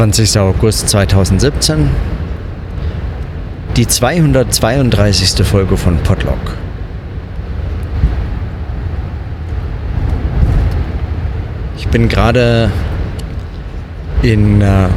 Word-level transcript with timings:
20. 0.00 0.38
August 0.38 0.88
2017. 0.88 1.90
Die 3.76 3.86
232. 3.86 5.46
Folge 5.46 5.76
von 5.76 5.98
Podlock. 5.98 6.38
Ich 11.76 11.86
bin 11.88 12.08
gerade 12.08 12.70
in 14.22 14.62
äh, 14.62 14.88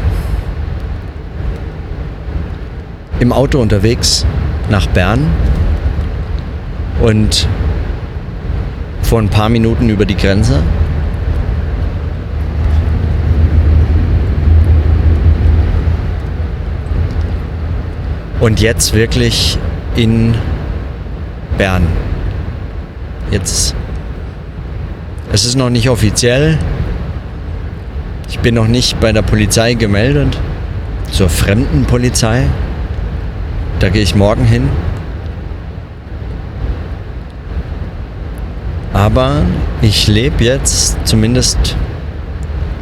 im 3.20 3.34
Auto 3.34 3.60
unterwegs 3.60 4.26
nach 4.70 4.88
Bern 4.88 5.28
und 7.02 7.50
vor 9.02 9.20
ein 9.20 9.28
paar 9.28 9.50
Minuten 9.50 9.90
über 9.90 10.06
die 10.06 10.16
Grenze. 10.16 10.64
Und 18.44 18.60
jetzt 18.60 18.94
wirklich 18.94 19.58
in 19.96 20.36
Bern. 21.58 21.88
Jetzt. 23.32 23.74
Es 25.32 25.46
ist 25.46 25.56
noch 25.56 25.70
nicht 25.70 25.90
offiziell. 25.90 26.58
Ich 28.28 28.40
bin 28.40 28.56
noch 28.56 28.68
nicht 28.68 29.00
bei 29.00 29.14
der 29.14 29.22
Polizei 29.22 29.76
gemeldet. 29.76 30.38
Zur 31.10 31.30
fremden 31.30 31.86
Polizei. 31.86 32.44
Da 33.80 33.88
gehe 33.88 34.02
ich 34.02 34.14
morgen 34.14 34.44
hin. 34.44 34.68
Aber 38.92 39.44
ich 39.82 40.10
lebe 40.10 40.44
jetzt 40.44 40.98
zumindest 41.06 41.78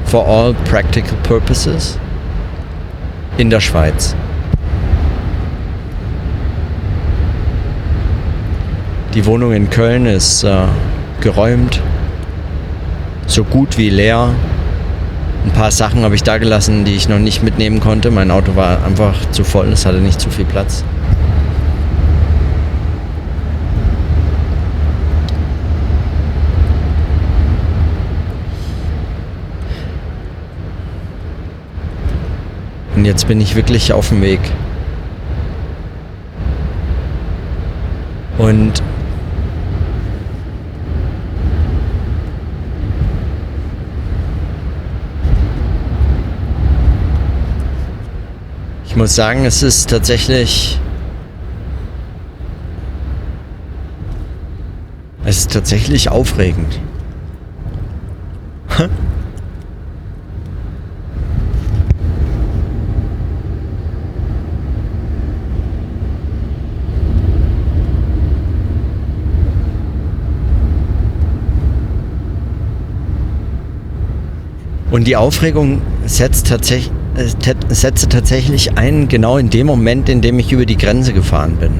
for 0.05 0.27
all 0.27 0.55
practical 0.71 1.15
purposes 1.21 1.99
in 3.37 3.51
der 3.51 3.59
Schweiz. 3.59 4.15
Die 9.13 9.25
Wohnung 9.25 9.51
in 9.51 9.69
Köln 9.69 10.05
ist 10.05 10.45
äh, 10.45 10.63
geräumt, 11.19 11.81
so 13.27 13.43
gut 13.43 13.77
wie 13.77 13.89
leer. 13.89 14.29
Ein 15.43 15.51
paar 15.51 15.71
Sachen 15.71 16.03
habe 16.03 16.15
ich 16.15 16.23
da 16.23 16.37
gelassen, 16.37 16.85
die 16.85 16.95
ich 16.95 17.09
noch 17.09 17.19
nicht 17.19 17.43
mitnehmen 17.43 17.81
konnte. 17.81 18.09
Mein 18.09 18.31
Auto 18.31 18.55
war 18.55 18.85
einfach 18.85 19.13
zu 19.31 19.43
voll, 19.43 19.67
es 19.67 19.85
hatte 19.85 19.97
nicht 19.97 20.21
zu 20.21 20.29
viel 20.29 20.45
Platz. 20.45 20.85
Und 32.95 33.03
jetzt 33.03 33.27
bin 33.27 33.41
ich 33.41 33.57
wirklich 33.57 33.91
auf 33.91 34.07
dem 34.07 34.21
Weg. 34.21 34.39
Und 38.37 38.81
ich 48.91 48.97
muss 48.97 49.15
sagen, 49.15 49.45
es 49.45 49.63
ist 49.63 49.89
tatsächlich 49.89 50.77
es 55.23 55.37
ist 55.37 55.53
tatsächlich 55.53 56.09
aufregend. 56.09 56.77
Und 74.91 75.05
die 75.05 75.15
Aufregung 75.15 75.81
setzt 76.05 76.47
tatsächlich, 76.47 76.91
äh, 77.15 77.53
setzte 77.69 78.09
tatsächlich 78.09 78.77
ein, 78.77 79.07
genau 79.07 79.37
in 79.37 79.49
dem 79.49 79.67
Moment, 79.67 80.09
in 80.09 80.21
dem 80.21 80.39
ich 80.39 80.51
über 80.51 80.65
die 80.65 80.77
Grenze 80.77 81.13
gefahren 81.13 81.57
bin. 81.57 81.71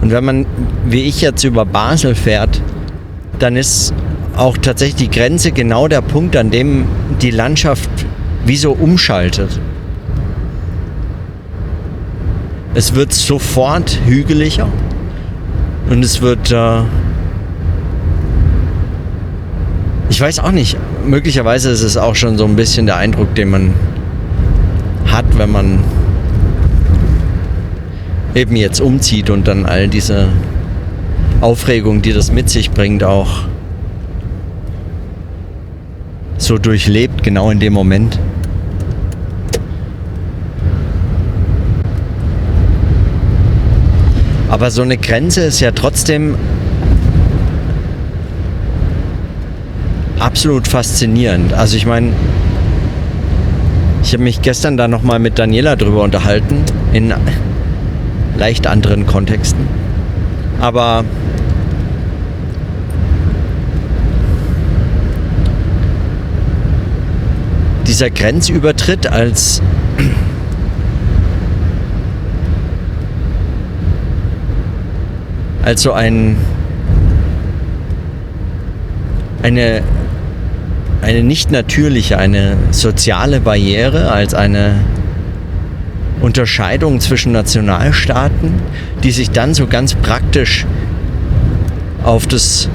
Und 0.00 0.10
wenn 0.10 0.24
man, 0.24 0.46
wie 0.86 1.02
ich 1.02 1.20
jetzt 1.20 1.44
über 1.44 1.64
Basel 1.64 2.14
fährt, 2.14 2.60
dann 3.38 3.56
ist 3.56 3.94
auch 4.36 4.58
tatsächlich 4.58 5.08
die 5.08 5.18
Grenze 5.18 5.52
genau 5.52 5.88
der 5.88 6.02
Punkt, 6.02 6.36
an 6.36 6.50
dem 6.50 6.86
die 7.22 7.30
Landschaft 7.30 7.88
wie 8.44 8.56
so 8.56 8.72
umschaltet. 8.72 9.60
Es 12.74 12.94
wird 12.94 13.12
sofort 13.12 13.98
hügeliger 14.04 14.68
und 15.88 16.04
es 16.04 16.20
wird 16.20 16.50
äh, 16.50 16.82
ich 20.08 20.20
weiß 20.20 20.38
auch 20.40 20.52
nicht. 20.52 20.76
Möglicherweise 21.06 21.70
ist 21.70 21.82
es 21.82 21.96
auch 21.96 22.14
schon 22.14 22.38
so 22.38 22.44
ein 22.44 22.56
bisschen 22.56 22.86
der 22.86 22.96
Eindruck, 22.96 23.34
den 23.34 23.50
man 23.50 23.74
hat, 25.06 25.24
wenn 25.38 25.50
man 25.50 25.84
eben 28.34 28.56
jetzt 28.56 28.80
umzieht 28.80 29.30
und 29.30 29.46
dann 29.46 29.66
all 29.66 29.88
diese 29.88 30.28
Aufregung, 31.40 32.02
die 32.02 32.12
das 32.12 32.32
mit 32.32 32.50
sich 32.50 32.70
bringt, 32.70 33.04
auch 33.04 33.44
so 36.38 36.58
durchlebt, 36.58 37.22
genau 37.22 37.50
in 37.50 37.60
dem 37.60 37.72
Moment. 37.72 38.18
Aber 44.50 44.70
so 44.70 44.82
eine 44.82 44.96
Grenze 44.96 45.42
ist 45.42 45.60
ja 45.60 45.72
trotzdem 45.72 46.36
absolut 50.18 50.68
faszinierend. 50.68 51.52
Also 51.52 51.76
ich 51.76 51.86
meine, 51.86 52.12
ich 54.02 54.12
habe 54.12 54.22
mich 54.22 54.42
gestern 54.42 54.76
da 54.76 54.88
nochmal 54.88 55.18
mit 55.18 55.38
Daniela 55.38 55.76
drüber 55.76 56.02
unterhalten, 56.02 56.64
in 56.92 57.12
leicht 58.36 58.66
anderen 58.66 59.06
Kontexten. 59.06 59.66
Aber 60.60 61.04
dieser 67.86 68.10
Grenzübertritt 68.10 69.06
als 69.06 69.62
als 75.64 75.82
so 75.82 75.92
ein 75.92 76.36
eine 79.42 79.82
eine 81.04 81.22
nicht 81.22 81.52
natürliche, 81.52 82.16
eine 82.16 82.56
soziale 82.70 83.40
Barriere, 83.40 84.10
als 84.10 84.32
eine 84.32 84.76
Unterscheidung 86.22 86.98
zwischen 86.98 87.30
Nationalstaaten, 87.32 88.54
die 89.02 89.10
sich 89.10 89.30
dann 89.30 89.52
so 89.52 89.66
ganz 89.66 89.94
praktisch 89.94 90.64
auf 92.02 92.26
das, 92.26 92.70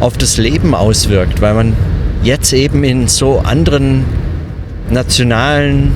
auf 0.00 0.16
das 0.16 0.38
Leben 0.38 0.74
auswirkt, 0.74 1.42
weil 1.42 1.52
man 1.52 1.76
jetzt 2.22 2.54
eben 2.54 2.82
in 2.82 3.08
so 3.08 3.40
anderen 3.40 4.06
nationalen 4.88 5.92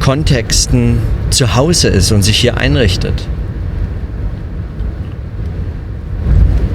Kontexten 0.00 0.98
zu 1.30 1.54
Hause 1.54 1.86
ist 1.86 2.10
und 2.10 2.22
sich 2.22 2.36
hier 2.36 2.56
einrichtet. 2.56 3.28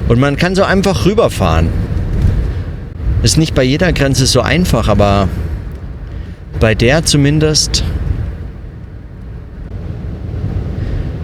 Und 0.08 0.18
man 0.20 0.36
kann 0.36 0.54
so 0.54 0.62
einfach 0.62 1.04
rüberfahren 1.04 1.83
ist 3.24 3.38
nicht 3.38 3.54
bei 3.54 3.62
jeder 3.62 3.94
Grenze 3.94 4.26
so 4.26 4.42
einfach, 4.42 4.86
aber 4.86 5.30
bei 6.60 6.74
der 6.74 7.06
zumindest. 7.06 7.82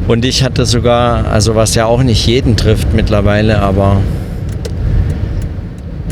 Und 0.09 0.25
ich 0.25 0.43
hatte 0.43 0.65
sogar, 0.65 1.27
also 1.27 1.55
was 1.55 1.75
ja 1.75 1.85
auch 1.85 2.03
nicht 2.03 2.27
jeden 2.27 2.57
trifft 2.57 2.95
mittlerweile, 2.95 3.61
aber 3.61 3.99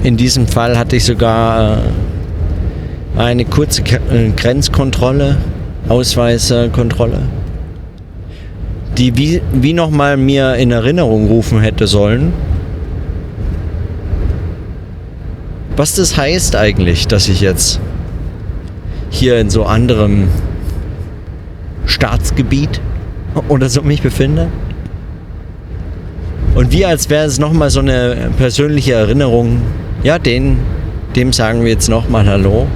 in 0.05 0.19
diesem 0.19 0.47
Fall 0.47 0.79
hatte 0.79 0.97
ich 0.97 1.05
sogar 1.07 1.79
äh, 1.79 3.21
eine 3.21 3.47
kurze 3.47 3.83
äh, 3.83 4.29
Grenzkontrolle, 4.37 5.39
Ausweiskontrolle, 5.89 7.21
die 8.99 9.17
wie, 9.17 9.41
wie 9.55 9.73
nochmal 9.73 10.19
mir 10.19 10.55
in 10.57 10.71
Erinnerung 10.71 11.29
rufen 11.29 11.63
hätte 11.63 11.87
sollen, 11.87 12.35
was 15.79 15.95
das 15.95 16.17
heißt 16.17 16.57
eigentlich, 16.57 17.07
dass 17.07 17.29
ich 17.29 17.41
jetzt 17.41 17.79
hier 19.11 19.39
in 19.39 19.49
so 19.49 19.65
anderem 19.65 20.27
Staatsgebiet 21.87 22.81
oder 23.49 23.69
so 23.69 23.83
mich 23.83 24.03
befinde. 24.03 24.49
Und 26.57 26.73
wie 26.73 26.85
als 26.85 27.09
wäre 27.11 27.27
es 27.27 27.39
nochmal 27.39 27.71
so 27.71 27.79
eine 27.79 28.31
persönliche 28.37 28.95
Erinnerung, 28.95 29.63
ja, 30.03 30.19
den, 30.19 30.59
dem 31.15 31.33
sagen 31.33 31.63
wir 31.63 31.71
jetzt 31.71 31.89
nochmal 31.89 32.27
Hallo. 32.27 32.67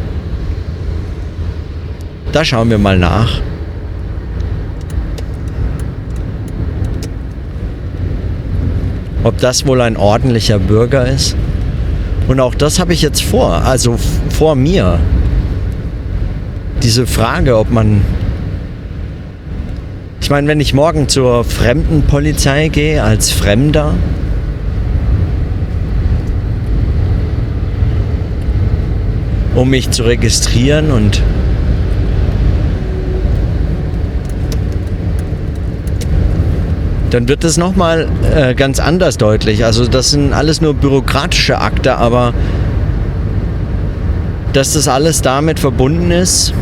Da 2.31 2.45
schauen 2.45 2.71
wir 2.71 2.79
mal 2.79 2.99
nach. 2.99 3.41
Ob 9.25 9.39
das 9.39 9.67
wohl 9.67 9.81
ein 9.81 9.97
ordentlicher 9.97 10.61
Bürger 10.61 11.05
ist? 11.09 11.37
Und 12.29 12.41
auch 12.41 12.55
das 12.55 12.79
habe 12.79 12.93
ich 12.93 13.03
jetzt 13.03 13.23
vor, 13.23 13.65
also 13.65 13.99
vor 14.31 14.55
mir. 14.55 14.99
Diese 16.83 17.07
Frage, 17.07 17.57
ob 17.59 17.71
man 17.71 18.03
ich 20.23 20.31
meine, 20.31 20.47
wenn 20.47 20.61
ich 20.61 20.73
morgen 20.73 21.09
zur 21.09 21.43
Fremdenpolizei 21.43 22.69
gehe 22.69 23.03
als 23.03 23.33
Fremder, 23.33 23.93
um 29.57 29.69
mich 29.69 29.91
zu 29.91 30.05
registrieren 30.05 30.93
und 30.93 31.21
dann 37.13 37.29
wird 37.29 37.45
es 37.45 37.59
nochmal 37.59 38.09
äh, 38.35 38.55
ganz 38.55 38.81
anders 38.81 39.19
deutlich. 39.19 39.67
Also 39.67 39.87
das 39.87 40.13
sind 40.13 40.33
alles 40.33 40.63
nur 40.63 40.73
bürokratische 40.73 41.61
Akte, 41.61 41.97
aber 41.97 42.33
dass 44.55 44.73
das 44.73 44.89
alles 44.89 45.21
damit 45.21 45.61
verbunden 45.61 46.11
ist, 46.11 46.55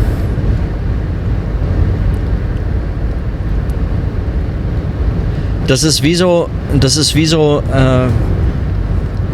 das 5.68 5.84
ist 5.84 6.02
wie 6.02 6.16
so, 6.16 6.50
das 6.80 6.96
ist 6.96 7.14
wie 7.14 7.26
so 7.26 7.62
äh, 7.72 8.08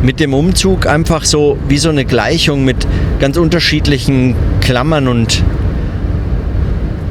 mit 0.04 0.20
dem 0.20 0.34
Umzug 0.34 0.86
einfach 0.86 1.24
so 1.24 1.56
wie 1.66 1.78
so 1.78 1.88
eine 1.88 2.04
Gleichung 2.04 2.62
mit 2.62 2.86
ganz 3.20 3.38
unterschiedlichen 3.38 4.34
Klammern 4.60 5.08
und 5.08 5.42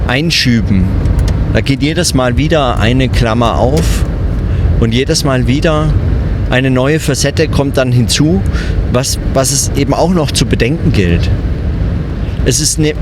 Einschüben. 0.07 0.86
Da 1.56 1.62
geht 1.62 1.81
jedes 1.81 2.13
Mal 2.13 2.36
wieder 2.36 2.80
eine 2.80 3.07
Klammer 3.07 3.57
auf 3.57 4.04
und 4.81 4.94
jedes 4.94 5.24
Mal 5.24 5.48
wieder 5.48 5.88
eine 6.50 6.69
neue 6.69 7.00
Facette 7.00 7.48
kommt 7.48 7.78
dann 7.78 7.94
hinzu, 7.94 8.42
was, 8.92 9.18
was 9.34 9.54
es 9.54 9.72
eben 9.78 9.94
auch 9.94 10.13
noch 10.13 10.31
zu 10.31 10.46
bedenken 10.46 10.92
gilt. 10.92 11.30
Es 12.44 12.60
ist, 12.60 12.78
ne, 12.78 12.94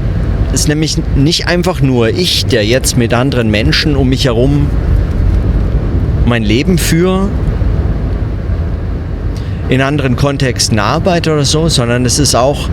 es 0.53 0.61
ist 0.61 0.67
nämlich 0.67 0.97
nicht 1.15 1.47
einfach 1.47 1.81
nur 1.81 2.09
ich, 2.09 2.45
der 2.45 2.63
jetzt 2.63 2.95
mit 2.95 3.11
anderen 3.15 3.49
Menschen 3.49 3.95
um 3.95 4.09
mich 4.09 4.25
herum 4.25 4.69
mein 6.27 6.43
Leben 6.43 6.77
führe, 6.77 7.29
in 9.67 9.81
anderen 9.81 10.15
Kontexten 10.15 10.77
arbeite 10.77 11.33
oder 11.33 11.45
so, 11.45 11.69
sondern 11.69 12.05
es 12.05 12.19
ist 12.19 12.35
auch 12.35 12.69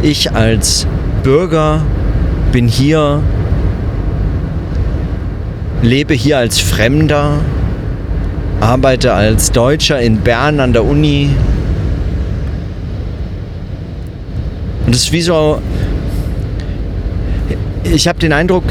ich 0.00 0.30
als 0.30 0.86
Bürger 1.24 1.82
bin 2.52 2.68
hier, 2.68 3.20
lebe 5.84 6.14
hier 6.14 6.38
als 6.38 6.60
Fremder, 6.60 7.40
arbeite 8.60 9.12
als 9.12 9.52
Deutscher 9.52 10.00
in 10.00 10.18
Bern 10.18 10.60
an 10.60 10.72
der 10.72 10.84
Uni. 10.84 11.30
Und 14.86 14.94
es 14.94 15.04
ist 15.04 15.12
wie 15.12 15.22
so, 15.22 15.60
ich 17.84 18.08
habe 18.08 18.18
den 18.18 18.32
Eindruck, 18.32 18.64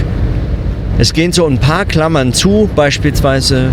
es 0.97 1.13
gehen 1.13 1.31
so 1.31 1.45
ein 1.45 1.59
paar 1.59 1.85
Klammern 1.85 2.33
zu, 2.33 2.69
beispielsweise 2.75 3.69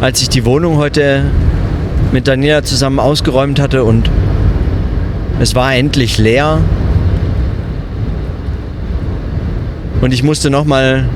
als 0.00 0.22
ich 0.22 0.28
die 0.28 0.44
Wohnung 0.44 0.76
heute 0.76 1.24
mit 2.12 2.28
Daniela 2.28 2.62
zusammen 2.62 2.98
ausgeräumt 2.98 3.60
hatte 3.60 3.84
und 3.84 4.10
es 5.40 5.54
war 5.54 5.74
endlich 5.74 6.18
leer. 6.18 6.60
Und 10.00 10.12
ich 10.12 10.22
musste 10.22 10.50
nochmal 10.50 11.08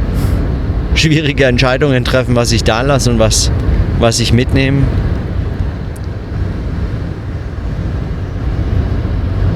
schwierige 0.94 1.44
Entscheidungen 1.44 2.05
treffen, 2.05 2.35
was 2.37 2.52
ich 2.52 2.64
da 2.64 2.82
lasse 2.82 3.11
und 3.11 3.19
was, 3.19 3.50
was 3.99 4.20
ich 4.20 4.32
mitnehme. 4.32 4.82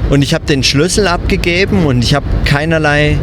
Und 0.09 0.21
ich 0.21 0.33
habe 0.33 0.45
den 0.45 0.63
Schlüssel 0.63 1.07
abgegeben 1.07 1.85
und 1.85 2.03
ich 2.03 2.13
habe 2.13 2.25
keinerlei 2.45 3.17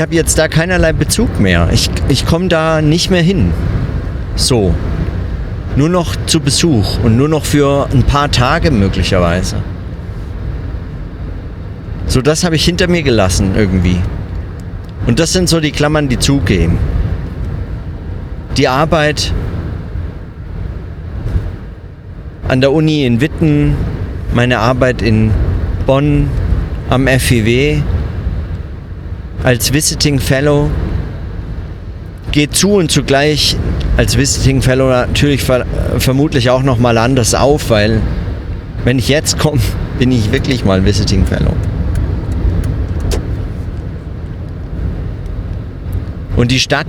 habe 0.00 0.14
jetzt 0.14 0.38
da 0.38 0.48
keinerlei 0.48 0.94
Bezug 0.94 1.40
mehr. 1.40 1.68
Ich, 1.72 1.90
ich 2.08 2.24
komme 2.24 2.48
da 2.48 2.80
nicht 2.80 3.10
mehr 3.10 3.20
hin. 3.20 3.52
So. 4.34 4.74
Nur 5.80 5.88
noch 5.88 6.14
zu 6.26 6.40
Besuch 6.40 6.98
und 7.02 7.16
nur 7.16 7.30
noch 7.30 7.46
für 7.46 7.88
ein 7.90 8.02
paar 8.02 8.30
Tage 8.30 8.70
möglicherweise. 8.70 9.56
So, 12.04 12.20
das 12.20 12.44
habe 12.44 12.56
ich 12.56 12.66
hinter 12.66 12.86
mir 12.86 13.02
gelassen 13.02 13.52
irgendwie. 13.56 13.96
Und 15.06 15.18
das 15.18 15.32
sind 15.32 15.48
so 15.48 15.58
die 15.58 15.70
Klammern, 15.70 16.10
die 16.10 16.18
zugehen. 16.18 16.76
Die 18.58 18.68
Arbeit 18.68 19.32
an 22.46 22.60
der 22.60 22.72
Uni 22.72 23.06
in 23.06 23.22
Witten, 23.22 23.74
meine 24.34 24.58
Arbeit 24.58 25.00
in 25.00 25.30
Bonn 25.86 26.28
am 26.90 27.08
FIW, 27.08 27.80
als 29.44 29.72
Visiting 29.72 30.18
Fellow 30.18 30.70
geht 32.32 32.54
zu 32.54 32.72
und 32.72 32.90
zugleich 32.90 33.56
als 33.96 34.16
Visiting 34.16 34.62
Fellow 34.62 34.88
natürlich 34.88 35.42
ver 35.42 35.66
vermutlich 35.98 36.50
auch 36.50 36.62
noch 36.62 36.78
mal 36.78 36.96
anders 36.98 37.34
auf, 37.34 37.70
weil 37.70 38.00
wenn 38.84 38.98
ich 38.98 39.08
jetzt 39.08 39.38
komme, 39.38 39.60
bin 39.98 40.12
ich 40.12 40.32
wirklich 40.32 40.64
mal 40.64 40.84
Visiting 40.84 41.26
Fellow. 41.26 41.52
Und 46.36 46.50
die 46.50 46.60
Stadt, 46.60 46.86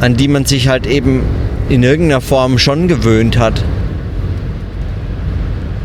an 0.00 0.16
die 0.16 0.28
man 0.28 0.44
sich 0.44 0.68
halt 0.68 0.86
eben 0.86 1.22
in 1.70 1.82
irgendeiner 1.82 2.20
Form 2.20 2.58
schon 2.58 2.88
gewöhnt 2.88 3.38
hat, 3.38 3.64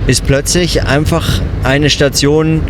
ist 0.08 0.26
plötzlich 0.26 0.84
einfach 0.84 1.40
eine 1.64 1.90
Station 1.90 2.62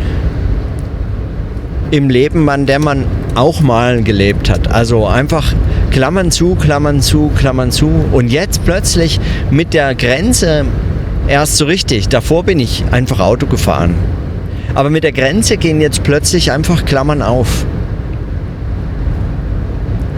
im 1.90 2.08
Leben, 2.08 2.48
an 2.48 2.66
der 2.66 2.78
man 2.78 3.06
auch 3.34 3.60
mal 3.60 4.02
gelebt 4.02 4.48
hat. 4.48 4.70
Also 4.70 5.06
einfach 5.06 5.52
Klammern 5.90 6.30
zu, 6.30 6.54
Klammern 6.54 7.00
zu, 7.00 7.30
Klammern 7.36 7.70
zu. 7.70 7.90
Und 8.12 8.28
jetzt 8.28 8.64
plötzlich 8.64 9.20
mit 9.50 9.74
der 9.74 9.94
Grenze 9.94 10.64
erst 11.28 11.56
so 11.56 11.64
richtig. 11.64 12.08
Davor 12.08 12.44
bin 12.44 12.58
ich 12.58 12.84
einfach 12.90 13.20
Auto 13.20 13.46
gefahren. 13.46 13.94
Aber 14.74 14.90
mit 14.90 15.04
der 15.04 15.12
Grenze 15.12 15.56
gehen 15.56 15.80
jetzt 15.80 16.02
plötzlich 16.02 16.52
einfach 16.52 16.84
Klammern 16.84 17.22
auf. 17.22 17.66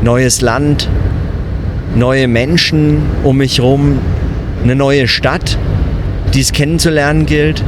Neues 0.03 0.41
Land, 0.41 0.89
neue 1.95 2.29
Menschen 2.29 3.03
um 3.23 3.39
mich 3.39 3.59
herum, 3.59 3.99
eine 4.63 4.75
neue 4.75 5.09
Stadt, 5.09 5.59
die 6.35 6.41
es 6.41 6.53
kennenzulernen 6.53 7.27
gilt. 7.27 7.63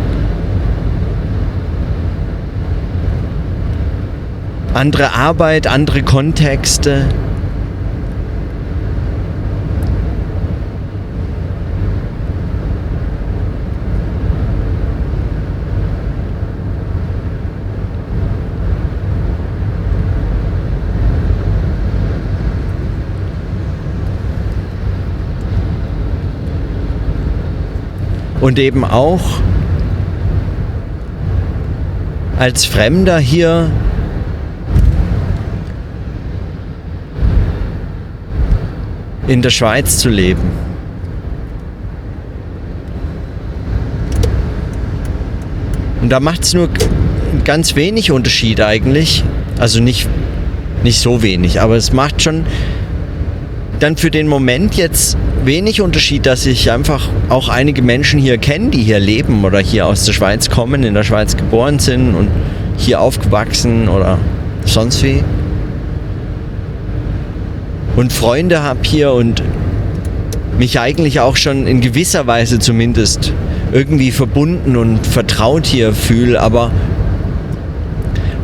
andere 4.74 5.14
Arbeit, 5.14 5.66
andere 5.66 6.02
Kontexte. 6.02 7.06
Und 28.44 28.58
eben 28.58 28.84
auch 28.84 29.22
als 32.38 32.66
Fremder 32.66 33.18
hier 33.18 33.70
in 39.26 39.40
der 39.40 39.48
Schweiz 39.48 39.96
zu 39.96 40.10
leben. 40.10 40.42
Und 46.02 46.10
da 46.10 46.20
macht 46.20 46.42
es 46.42 46.52
nur 46.52 46.68
ganz 47.44 47.76
wenig 47.76 48.10
Unterschied 48.10 48.60
eigentlich. 48.60 49.24
Also 49.58 49.80
nicht, 49.80 50.06
nicht 50.82 51.00
so 51.00 51.22
wenig, 51.22 51.62
aber 51.62 51.76
es 51.76 51.94
macht 51.94 52.20
schon 52.20 52.44
dann 53.80 53.96
für 53.96 54.10
den 54.10 54.28
Moment 54.28 54.74
jetzt 54.74 55.16
wenig 55.46 55.80
Unterschied, 55.80 56.26
dass 56.26 56.46
ich 56.46 56.70
einfach 56.70 57.08
auch 57.28 57.48
einige 57.48 57.82
Menschen 57.82 58.18
hier 58.18 58.38
kenne, 58.38 58.70
die 58.70 58.82
hier 58.82 58.98
leben 58.98 59.44
oder 59.44 59.58
hier 59.58 59.86
aus 59.86 60.04
der 60.04 60.12
Schweiz 60.12 60.48
kommen, 60.50 60.82
in 60.82 60.94
der 60.94 61.04
Schweiz 61.04 61.36
geboren 61.36 61.78
sind 61.78 62.14
und 62.14 62.28
hier 62.76 63.00
aufgewachsen 63.00 63.88
oder 63.88 64.18
sonst 64.64 65.02
wie. 65.02 65.22
Und 67.96 68.12
Freunde 68.12 68.62
habe 68.62 68.80
hier 68.82 69.12
und 69.12 69.42
mich 70.58 70.80
eigentlich 70.80 71.20
auch 71.20 71.36
schon 71.36 71.66
in 71.66 71.80
gewisser 71.80 72.26
Weise 72.26 72.58
zumindest 72.58 73.32
irgendwie 73.72 74.12
verbunden 74.12 74.76
und 74.76 75.06
vertraut 75.06 75.66
hier 75.66 75.92
fühle, 75.92 76.40
aber 76.40 76.70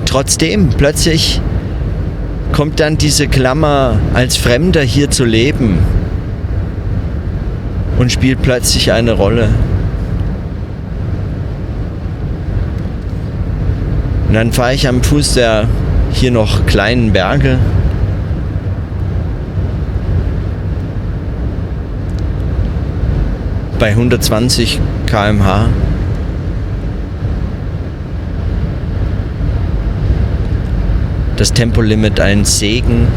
trotzdem 0.07 0.71
plötzlich 0.76 1.40
kommt 2.52 2.80
dann 2.80 2.99
diese 2.99 3.28
Klammer 3.28 3.99
als 4.12 4.37
Fremder 4.37 4.83
hier 4.83 5.11
zu 5.11 5.25
leben 5.25 5.78
und 8.00 8.11
spielt 8.11 8.40
plötzlich 8.40 8.92
eine 8.92 9.12
Rolle. 9.12 9.50
Und 14.26 14.33
dann 14.33 14.52
fahre 14.52 14.73
ich 14.73 14.88
am 14.88 15.02
Fuß 15.02 15.35
der 15.35 15.69
hier 16.11 16.30
noch 16.30 16.64
kleinen 16.64 17.12
Berge. 17.12 17.59
Bei 23.78 23.90
120 23.90 24.80
km/h. 25.07 25.66
Das 31.37 31.52
Tempolimit 31.52 32.19
ein 32.19 32.47
Segen 32.47 33.09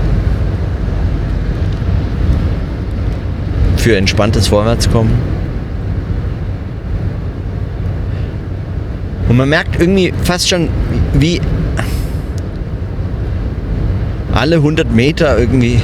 für 3.83 3.97
entspanntes 3.97 4.47
Vorwärtskommen. 4.47 5.11
Und 9.27 9.35
man 9.35 9.49
merkt 9.49 9.77
irgendwie 9.77 10.13
fast 10.23 10.47
schon, 10.47 10.69
wie 11.13 11.41
alle 14.31 14.55
100 14.55 14.89
Meter 14.89 15.37
irgendwie 15.37 15.81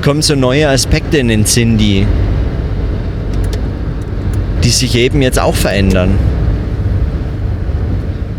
kommen 0.00 0.22
so 0.22 0.36
neue 0.36 0.68
Aspekte 0.68 1.18
in 1.18 1.26
den 1.26 1.44
Sinn, 1.44 1.76
die, 1.76 2.06
die 4.62 4.70
sich 4.70 4.94
eben 4.94 5.22
jetzt 5.22 5.40
auch 5.40 5.56
verändern. 5.56 6.16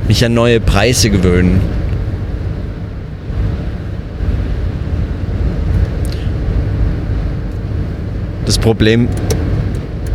Mich 0.08 0.24
an 0.24 0.34
neue 0.34 0.62
Preise 0.62 1.10
gewöhnen. 1.10 1.60
Problem 8.62 9.10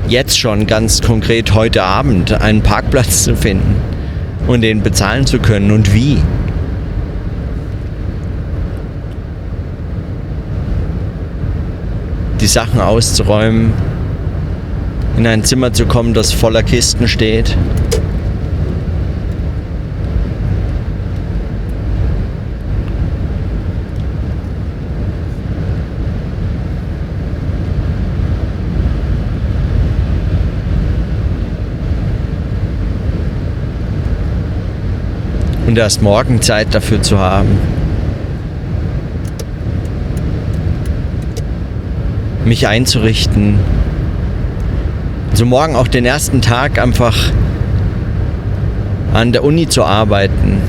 jetzt 0.08 0.38
schon 0.38 0.68
ganz 0.68 1.02
konkret 1.02 1.52
heute 1.52 1.82
Abend 1.82 2.32
einen 2.32 2.62
Parkplatz 2.62 3.24
zu 3.24 3.34
finden 3.34 3.74
und 4.46 4.60
den 4.60 4.82
bezahlen 4.82 5.26
zu 5.26 5.40
können 5.40 5.72
und 5.72 5.92
wie. 5.92 6.18
Die 12.40 12.46
Sachen 12.46 12.80
auszuräumen, 12.80 13.72
in 15.16 15.26
ein 15.26 15.42
Zimmer 15.42 15.72
zu 15.72 15.86
kommen, 15.86 16.14
das 16.14 16.32
voller 16.32 16.62
Kisten 16.62 17.08
steht. 17.08 17.56
Und 35.76 35.80
erst 35.80 36.00
morgen 36.00 36.40
Zeit 36.40 36.74
dafür 36.74 37.02
zu 37.02 37.18
haben. 37.18 37.58
Mich 42.46 42.66
einzurichten. 42.66 43.58
Also 45.30 45.44
morgen 45.44 45.76
auch 45.76 45.86
den 45.86 46.06
ersten 46.06 46.40
Tag 46.40 46.78
einfach 46.78 47.14
an 49.12 49.32
der 49.32 49.44
Uni 49.44 49.68
zu 49.68 49.84
arbeiten. 49.84 50.62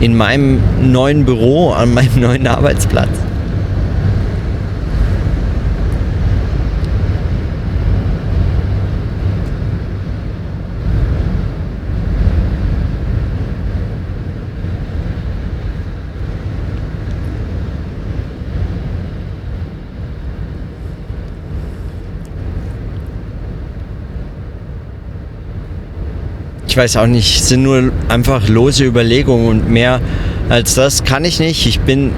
In 0.00 0.16
meinem 0.16 0.58
neuen 0.82 1.24
Büro, 1.24 1.70
an 1.70 1.94
meinem 1.94 2.18
neuen 2.18 2.48
Arbeitsplatz. 2.48 3.25
Ich 26.76 26.82
weiß 26.82 26.98
auch 26.98 27.06
nicht, 27.06 27.42
sind 27.42 27.62
nur 27.62 27.90
einfach 28.08 28.50
lose 28.50 28.84
Überlegungen 28.84 29.48
und 29.48 29.70
mehr 29.70 29.98
als 30.50 30.74
das 30.74 31.04
kann 31.04 31.24
ich 31.24 31.40
nicht. 31.40 31.64
Ich 31.64 31.80
bin, 31.80 32.12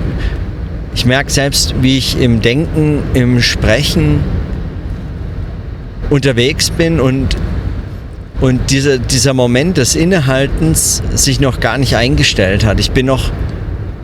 ich 0.96 1.06
merke 1.06 1.30
selbst, 1.30 1.76
wie 1.80 1.96
ich 1.96 2.20
im 2.20 2.42
Denken, 2.42 3.04
im 3.14 3.40
Sprechen 3.40 4.18
unterwegs 6.10 6.70
bin 6.70 6.98
und, 6.98 7.36
und 8.40 8.68
diese, 8.70 8.98
dieser 8.98 9.32
Moment 9.32 9.76
des 9.76 9.94
Innehaltens 9.94 11.04
sich 11.14 11.38
noch 11.38 11.60
gar 11.60 11.78
nicht 11.78 11.94
eingestellt 11.94 12.64
hat. 12.64 12.80
Ich 12.80 12.90
bin 12.90 13.06
noch 13.06 13.30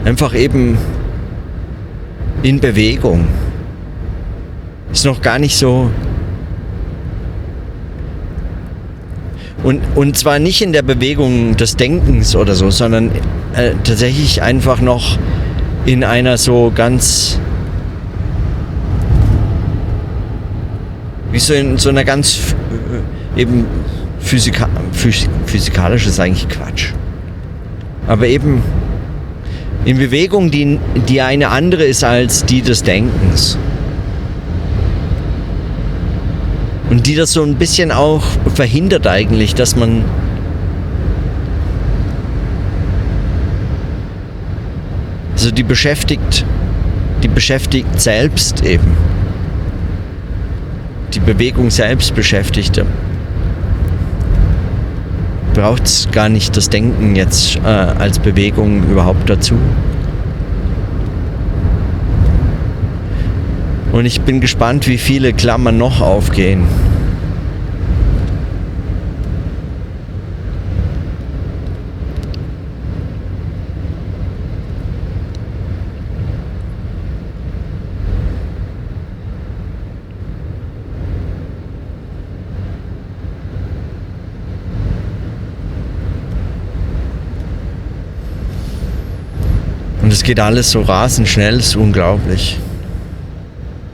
einfach 0.05 0.37
eben 0.37 0.79
in 2.45 2.61
Bewegung. 2.61 3.27
Ist 4.93 5.05
noch 5.05 5.21
gar 5.21 5.41
nicht 5.41 5.57
so 5.57 5.91
Und, 9.65 9.81
und 9.95 10.17
zwar 10.19 10.39
nicht 10.39 10.61
in 10.61 10.75
der 10.75 10.83
Bewegung 10.83 11.57
des 11.57 11.75
Denkens 11.77 12.37
oder 12.37 12.55
so, 12.55 12.71
sondern 12.71 13.11
äh, 13.55 13.73
tatsächlich 13.83 14.43
einfach 14.43 14.83
noch 14.83 15.19
in 15.87 16.05
einer 16.05 16.37
so 16.37 16.71
ganz, 16.75 17.41
wie 21.33 21.39
so 21.39 21.55
in 21.55 21.79
so 21.79 21.89
einer 21.89 22.05
ganz 22.05 22.55
äh, 23.37 23.41
eben 23.41 23.65
Physika, 24.21 24.69
Physik, 24.93 25.31
physikalisch 25.47 26.07
ist 26.07 26.21
eigentlich 26.21 26.47
Quatsch. 26.51 26.93
Aber 28.07 28.27
eben 28.27 28.63
in 29.87 29.97
Bewegung, 29.97 30.51
die, 30.51 30.79
die 31.09 31.23
eine 31.23 31.49
andere 31.49 31.85
ist 31.85 32.05
als 32.05 32.45
die 32.45 32.61
des 32.61 32.83
Denkens. 32.83 33.57
Und 36.95 37.09
die 37.09 37.17
das 37.17 37.33
so 37.33 37.43
ein 37.43 37.57
bisschen 37.57 37.91
auch 37.91 38.23
verhindert 38.55 39.09
eigentlich, 39.09 39.57
dass 39.57 39.75
man 39.75 40.05
also 45.33 45.51
die 45.51 45.65
beschäftigt, 45.65 46.47
die 47.25 47.27
beschäftigt 47.27 48.01
selbst 48.01 48.65
eben. 48.65 48.97
Die 51.15 51.19
Bewegung 51.19 51.69
selbst 51.71 52.15
beschäftigte. 52.15 52.87
Braucht 55.55 55.87
es 55.87 56.09
gar 56.13 56.29
nicht 56.29 56.57
das 56.57 56.71
Denken 56.71 57.17
jetzt 57.17 57.57
äh, 57.57 57.67
als 57.67 58.21
Bewegung 58.21 58.89
überhaupt 58.89 59.29
dazu. 59.29 59.57
Und 63.95 64.07
ich 64.07 64.23
bin 64.23 64.41
gespannt, 64.41 64.89
wie 64.89 64.99
viele 64.99 65.33
Klammern 65.33 65.79
noch 65.79 66.01
aufgehen. 66.01 66.67
Und 90.03 90.13
es 90.13 90.25
geht 90.25 90.41
alles 90.41 90.73
so 90.73 90.81
rasend 90.81 91.29
schnell, 91.29 91.61
ist 91.61 91.77
unglaublich 91.77 92.59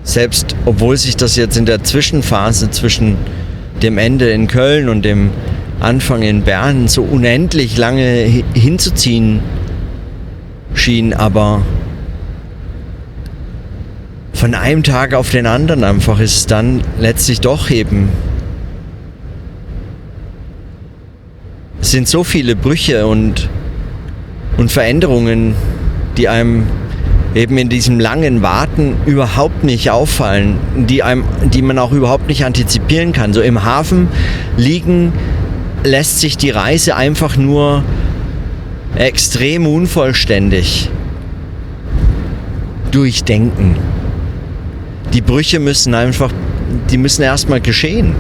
selbst 0.03 0.57
obwohl 0.65 0.97
sich 0.97 1.17
das 1.17 1.37
jetzt 1.37 1.57
in 1.57 1.67
der 1.67 1.83
Zwischenphase 1.85 2.71
zwischen 2.71 3.17
dem 3.83 3.99
Ende 3.99 4.31
in 4.31 4.47
Köln 4.47 4.89
und 4.89 5.05
dem 5.05 5.31
Anfang 5.81 6.23
in 6.23 6.43
Bern 6.43 6.89
so 6.89 7.03
unendlich 7.03 7.77
lange 7.77 8.43
hinzuziehen 8.55 9.41
schien, 10.75 11.15
aber 11.15 11.63
von 14.35 14.55
einem 14.55 14.83
Tag 14.83 15.15
auf 15.15 15.31
den 15.31 15.47
anderen 15.47 15.85
einfach 15.85 16.21
ist 16.21 16.37
es 16.37 16.47
dann 16.47 16.83
letztlich 16.99 17.41
doch 17.41 17.71
eben. 17.71 18.09
Es 21.81 21.91
sind 21.91 22.09
so 22.09 22.25
viele 22.25 22.57
Brüche 22.57 23.07
und, 23.07 23.49
und 24.57 24.71
Veränderungen, 24.71 25.55
die 26.17 26.29
einem 26.29 26.67
eben 27.35 27.59
in 27.59 27.69
diesem 27.69 28.01
langen 28.01 28.43
Warten 28.43 28.97
überhaupt 29.07 29.63
nicht 29.65 29.91
auffallen, 29.91 30.57
die, 30.77 31.03
einem, 31.03 31.25
die 31.45 31.63
man 31.63 31.79
auch 31.79 31.93
überhaupt 31.93 32.29
nicht 32.29 32.45
antizipieren 32.45 33.13
kann. 33.13 33.33
So 33.33 33.41
im 33.41 33.65
Hafen 33.65 34.09
liegen 34.57 35.13
lässt 35.85 36.21
sich 36.21 36.37
die 36.37 36.51
Reise 36.51 36.97
einfach 36.97 37.37
nur 37.37 37.85
extrem 38.97 39.67
unvollständig 39.67 40.91
durchdenken. 42.91 43.77
Die 45.15 45.21
Brüche 45.21 45.61
müssen 45.61 45.95
einfach, 45.95 46.33
die 46.91 46.99
müssen 46.99 47.23
erstmal 47.23 47.61
geschehen. 47.61 48.15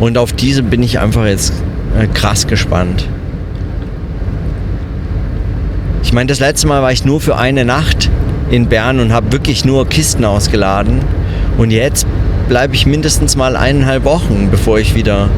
Und 0.00 0.18
auf 0.18 0.32
diese 0.32 0.62
bin 0.62 0.82
ich 0.82 0.98
einfach 0.98 1.26
jetzt 1.26 1.52
äh, 1.98 2.06
krass 2.06 2.46
gespannt. 2.46 3.08
Ich 6.02 6.12
meine, 6.12 6.28
das 6.28 6.40
letzte 6.40 6.66
Mal 6.66 6.82
war 6.82 6.92
ich 6.92 7.04
nur 7.04 7.20
für 7.20 7.36
eine 7.36 7.64
Nacht 7.64 8.08
in 8.50 8.66
Bern 8.68 9.00
und 9.00 9.12
habe 9.12 9.32
wirklich 9.32 9.64
nur 9.64 9.86
Kisten 9.88 10.24
ausgeladen. 10.24 11.00
Und 11.58 11.70
jetzt 11.70 12.06
bleibe 12.48 12.74
ich 12.74 12.86
mindestens 12.86 13.36
mal 13.36 13.56
eineinhalb 13.56 14.04
Wochen, 14.04 14.48
bevor 14.50 14.78
ich 14.78 14.94
wieder 14.94 15.28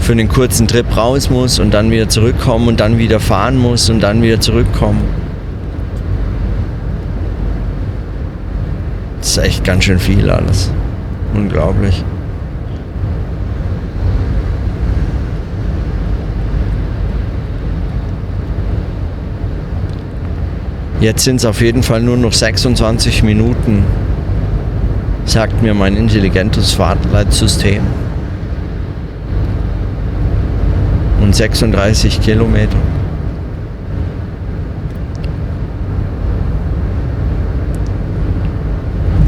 für 0.00 0.12
einen 0.12 0.28
kurzen 0.28 0.66
Trip 0.66 0.96
raus 0.96 1.30
muss 1.30 1.60
und 1.60 1.72
dann 1.72 1.90
wieder 1.90 2.08
zurückkommen 2.08 2.68
und 2.68 2.80
dann 2.80 2.98
wieder 2.98 3.20
fahren 3.20 3.56
muss 3.56 3.88
und 3.88 4.00
dann 4.00 4.20
wieder 4.20 4.40
zurückkommen. 4.40 5.02
Das 9.20 9.30
ist 9.30 9.38
echt 9.38 9.64
ganz 9.64 9.84
schön 9.84 10.00
viel 10.00 10.28
alles. 10.28 10.70
Unglaublich. 11.34 12.04
Jetzt 21.02 21.24
sind 21.24 21.36
es 21.36 21.44
auf 21.44 21.60
jeden 21.60 21.82
Fall 21.82 22.00
nur 22.00 22.16
noch 22.16 22.32
26 22.32 23.24
Minuten, 23.24 23.82
sagt 25.24 25.60
mir 25.60 25.74
mein 25.74 25.96
intelligentes 25.96 26.74
Fahrtleitsystem. 26.74 27.82
Und 31.20 31.34
36 31.34 32.20
Kilometer. 32.20 32.76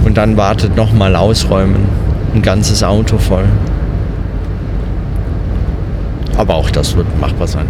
Und 0.04 0.16
dann 0.16 0.37
wartet 0.37 0.76
nochmal 0.76 1.16
ausräumen. 1.16 1.88
Ein 2.37 2.43
ganzes 2.43 2.85
Auto 2.85 3.19
voll. 3.19 3.47
Aber 6.37 6.54
auch 6.54 6.71
das 6.71 6.95
wird 6.95 7.09
machbar 7.21 7.49
sein. 7.49 7.66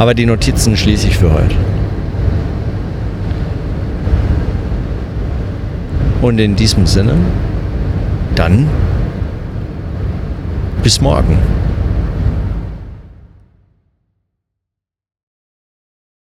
Aber 0.00 0.14
die 0.14 0.24
Notizen 0.24 0.78
schließe 0.78 1.08
ich 1.08 1.18
für 1.18 1.30
heute. 1.30 1.54
Und 6.22 6.38
in 6.38 6.56
diesem 6.56 6.86
Sinne, 6.86 7.12
dann 8.34 8.66
bis 10.82 11.02
morgen. 11.02 11.36